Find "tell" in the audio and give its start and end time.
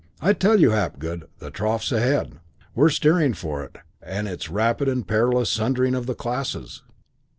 0.33-0.59